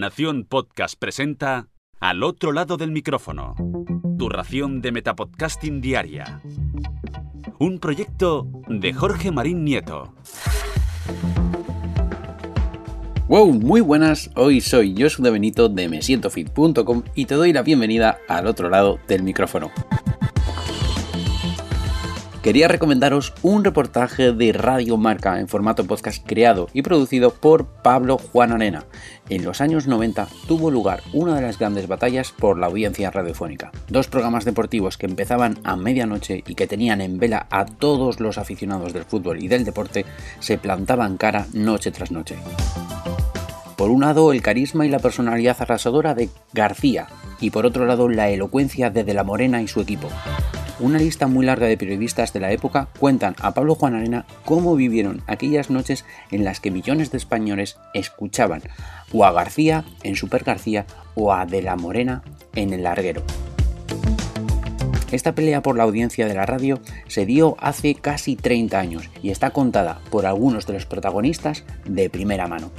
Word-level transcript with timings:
Nación 0.00 0.46
Podcast 0.48 0.94
presenta 0.98 1.68
Al 2.00 2.22
otro 2.22 2.52
lado 2.52 2.78
del 2.78 2.90
micrófono. 2.90 3.54
Tu 4.18 4.30
ración 4.30 4.80
de 4.80 4.92
Metapodcasting 4.92 5.82
Diaria. 5.82 6.40
Un 7.58 7.78
proyecto 7.80 8.48
de 8.66 8.94
Jorge 8.94 9.30
Marín 9.30 9.62
Nieto. 9.62 10.14
Wow, 13.28 13.52
muy 13.52 13.82
buenas. 13.82 14.30
Hoy 14.36 14.62
soy 14.62 14.94
Josu 14.98 15.22
Benito 15.22 15.68
de 15.68 15.90
mesientofit.com 15.90 17.02
y 17.14 17.26
te 17.26 17.34
doy 17.34 17.52
la 17.52 17.60
bienvenida 17.60 18.20
al 18.26 18.46
otro 18.46 18.70
lado 18.70 18.98
del 19.06 19.22
micrófono 19.22 19.70
quería 22.42 22.68
recomendaros 22.68 23.34
un 23.42 23.64
reportaje 23.64 24.32
de 24.32 24.52
Radio 24.52 24.96
Marca 24.96 25.40
en 25.40 25.48
formato 25.48 25.84
podcast 25.84 26.24
creado 26.26 26.68
y 26.72 26.82
producido 26.82 27.30
por 27.34 27.66
Pablo 27.66 28.18
Juan 28.18 28.52
Arena. 28.52 28.84
En 29.28 29.44
los 29.44 29.60
años 29.60 29.86
90 29.86 30.26
tuvo 30.48 30.70
lugar 30.70 31.02
una 31.12 31.34
de 31.34 31.42
las 31.42 31.58
grandes 31.58 31.86
batallas 31.86 32.32
por 32.32 32.58
la 32.58 32.66
audiencia 32.66 33.10
radiofónica. 33.10 33.70
Dos 33.88 34.08
programas 34.08 34.44
deportivos 34.44 34.96
que 34.96 35.06
empezaban 35.06 35.58
a 35.64 35.76
medianoche 35.76 36.42
y 36.46 36.54
que 36.54 36.66
tenían 36.66 37.00
en 37.00 37.18
vela 37.18 37.46
a 37.50 37.66
todos 37.66 38.20
los 38.20 38.38
aficionados 38.38 38.92
del 38.92 39.04
fútbol 39.04 39.42
y 39.42 39.48
del 39.48 39.64
deporte 39.64 40.06
se 40.40 40.58
plantaban 40.58 41.18
cara 41.18 41.46
noche 41.52 41.90
tras 41.90 42.10
noche. 42.10 42.36
Por 43.76 43.90
un 43.90 44.02
lado, 44.02 44.32
el 44.32 44.42
carisma 44.42 44.84
y 44.84 44.90
la 44.90 44.98
personalidad 44.98 45.56
arrasadora 45.60 46.14
de 46.14 46.28
García, 46.52 47.06
y 47.40 47.50
por 47.50 47.64
otro 47.64 47.86
lado, 47.86 48.10
la 48.10 48.28
elocuencia 48.28 48.90
de 48.90 49.04
De 49.04 49.14
la 49.14 49.24
Morena 49.24 49.62
y 49.62 49.68
su 49.68 49.80
equipo. 49.80 50.08
Una 50.80 50.98
lista 50.98 51.26
muy 51.26 51.44
larga 51.44 51.66
de 51.66 51.76
periodistas 51.76 52.32
de 52.32 52.40
la 52.40 52.52
época 52.52 52.88
cuentan 52.98 53.36
a 53.42 53.52
Pablo 53.52 53.74
Juan 53.74 53.94
Arena 53.94 54.24
cómo 54.46 54.74
vivieron 54.76 55.22
aquellas 55.26 55.68
noches 55.68 56.06
en 56.30 56.42
las 56.42 56.60
que 56.60 56.70
millones 56.70 57.10
de 57.10 57.18
españoles 57.18 57.76
escuchaban 57.92 58.62
o 59.12 59.26
a 59.26 59.32
García 59.32 59.84
en 60.04 60.16
Super 60.16 60.42
García 60.42 60.86
o 61.14 61.34
a 61.34 61.44
De 61.44 61.60
la 61.60 61.76
Morena 61.76 62.22
en 62.54 62.72
El 62.72 62.84
Larguero. 62.84 63.22
Esta 65.12 65.34
pelea 65.34 65.60
por 65.60 65.76
la 65.76 65.82
audiencia 65.82 66.26
de 66.26 66.34
la 66.34 66.46
radio 66.46 66.80
se 67.08 67.26
dio 67.26 67.56
hace 67.58 67.94
casi 67.94 68.36
30 68.36 68.78
años 68.78 69.10
y 69.22 69.30
está 69.30 69.50
contada 69.50 70.00
por 70.08 70.24
algunos 70.24 70.66
de 70.66 70.72
los 70.72 70.86
protagonistas 70.86 71.64
de 71.84 72.08
primera 72.08 72.46
mano. 72.46 72.70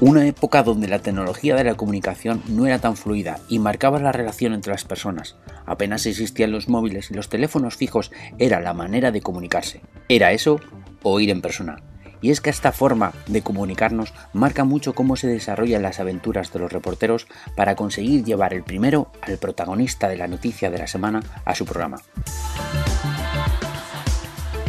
Una 0.00 0.24
época 0.28 0.62
donde 0.62 0.86
la 0.86 1.00
tecnología 1.00 1.56
de 1.56 1.64
la 1.64 1.74
comunicación 1.74 2.40
no 2.46 2.66
era 2.66 2.78
tan 2.78 2.96
fluida 2.96 3.40
y 3.48 3.58
marcaba 3.58 3.98
la 3.98 4.12
relación 4.12 4.52
entre 4.52 4.70
las 4.70 4.84
personas. 4.84 5.34
Apenas 5.66 6.06
existían 6.06 6.52
los 6.52 6.68
móviles 6.68 7.10
y 7.10 7.14
los 7.14 7.28
teléfonos 7.28 7.74
fijos 7.74 8.12
era 8.38 8.60
la 8.60 8.74
manera 8.74 9.10
de 9.10 9.22
comunicarse. 9.22 9.80
Era 10.08 10.30
eso 10.30 10.60
o 11.02 11.18
ir 11.18 11.30
en 11.30 11.40
persona. 11.40 11.82
Y 12.20 12.30
es 12.30 12.40
que 12.40 12.48
esta 12.48 12.70
forma 12.70 13.12
de 13.26 13.42
comunicarnos 13.42 14.14
marca 14.32 14.62
mucho 14.62 14.94
cómo 14.94 15.16
se 15.16 15.26
desarrollan 15.26 15.82
las 15.82 15.98
aventuras 15.98 16.52
de 16.52 16.60
los 16.60 16.72
reporteros 16.72 17.26
para 17.56 17.74
conseguir 17.74 18.22
llevar 18.22 18.54
el 18.54 18.62
primero 18.62 19.10
al 19.20 19.38
protagonista 19.38 20.08
de 20.08 20.16
la 20.16 20.28
noticia 20.28 20.70
de 20.70 20.78
la 20.78 20.86
semana 20.86 21.24
a 21.44 21.56
su 21.56 21.64
programa. 21.64 22.00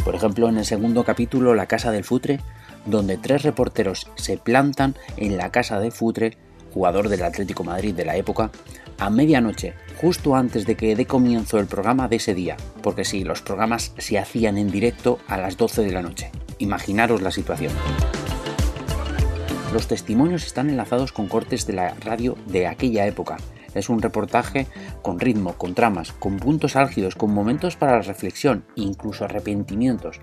Por 0.04 0.16
ejemplo, 0.16 0.48
en 0.48 0.56
el 0.56 0.64
segundo 0.64 1.04
capítulo, 1.04 1.54
La 1.54 1.66
Casa 1.66 1.92
del 1.92 2.02
Futre, 2.02 2.40
donde 2.86 3.16
tres 3.16 3.42
reporteros 3.42 4.10
se 4.16 4.36
plantan 4.36 4.94
en 5.16 5.36
la 5.36 5.50
casa 5.50 5.80
de 5.80 5.90
Futre, 5.90 6.36
jugador 6.72 7.08
del 7.08 7.22
Atlético 7.22 7.64
Madrid 7.64 7.94
de 7.94 8.04
la 8.04 8.16
época, 8.16 8.50
a 8.98 9.10
medianoche, 9.10 9.74
justo 10.00 10.36
antes 10.36 10.66
de 10.66 10.76
que 10.76 10.94
dé 10.94 11.06
comienzo 11.06 11.58
el 11.58 11.66
programa 11.66 12.08
de 12.08 12.16
ese 12.16 12.34
día, 12.34 12.56
porque 12.82 13.04
sí, 13.04 13.24
los 13.24 13.42
programas 13.42 13.92
se 13.98 14.18
hacían 14.18 14.58
en 14.58 14.70
directo 14.70 15.18
a 15.26 15.38
las 15.38 15.56
12 15.56 15.82
de 15.82 15.92
la 15.92 16.02
noche. 16.02 16.30
Imaginaros 16.58 17.22
la 17.22 17.30
situación. 17.30 17.72
Los 19.72 19.86
testimonios 19.86 20.44
están 20.44 20.68
enlazados 20.68 21.12
con 21.12 21.28
cortes 21.28 21.66
de 21.66 21.72
la 21.74 21.94
radio 22.00 22.36
de 22.46 22.66
aquella 22.66 23.06
época. 23.06 23.36
Es 23.72 23.88
un 23.88 24.02
reportaje 24.02 24.66
con 25.00 25.20
ritmo, 25.20 25.54
con 25.54 25.74
tramas, 25.74 26.12
con 26.12 26.38
puntos 26.38 26.74
álgidos, 26.74 27.14
con 27.14 27.32
momentos 27.32 27.76
para 27.76 27.92
la 27.92 28.02
reflexión, 28.02 28.64
incluso 28.74 29.24
arrepentimientos. 29.24 30.20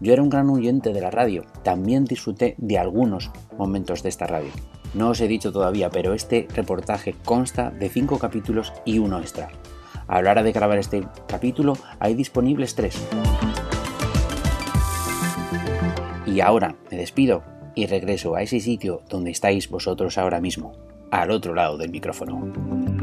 Yo 0.00 0.12
era 0.12 0.22
un 0.22 0.28
gran 0.28 0.50
oyente 0.50 0.92
de 0.92 1.00
la 1.00 1.10
radio, 1.10 1.44
también 1.62 2.04
disfruté 2.04 2.54
de 2.58 2.78
algunos 2.78 3.30
momentos 3.56 4.02
de 4.02 4.10
esta 4.10 4.26
radio. 4.26 4.50
No 4.94 5.10
os 5.10 5.20
he 5.20 5.28
dicho 5.28 5.52
todavía, 5.52 5.90
pero 5.90 6.14
este 6.14 6.46
reportaje 6.54 7.14
consta 7.24 7.70
de 7.70 7.88
5 7.88 8.18
capítulos 8.18 8.72
y 8.84 8.98
uno 8.98 9.20
extra. 9.20 9.48
A 10.06 10.22
la 10.22 10.30
hora 10.30 10.42
de 10.42 10.52
grabar 10.52 10.78
este 10.78 11.04
capítulo 11.26 11.74
hay 11.98 12.14
disponibles 12.14 12.74
3. 12.74 13.08
Y 16.26 16.40
ahora 16.40 16.76
me 16.90 16.98
despido 16.98 17.42
y 17.74 17.86
regreso 17.86 18.36
a 18.36 18.42
ese 18.42 18.60
sitio 18.60 19.02
donde 19.08 19.30
estáis 19.30 19.68
vosotros 19.70 20.18
ahora 20.18 20.40
mismo, 20.40 20.72
al 21.10 21.30
otro 21.30 21.54
lado 21.54 21.78
del 21.78 21.90
micrófono. 21.90 22.95